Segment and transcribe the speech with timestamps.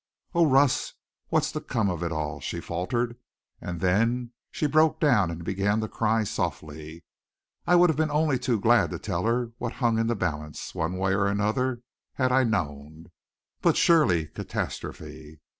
[0.33, 0.95] "Oh, Russ
[1.27, 3.17] what's to come of it all?" she faltered,
[3.61, 7.03] and then she broke down and began to cry softly.
[7.67, 10.73] I would have been only too glad to tell her what hung in the balance,
[10.73, 11.83] one way or another,
[12.13, 13.11] had I known.
[13.61, 15.39] But surely, catastrophe!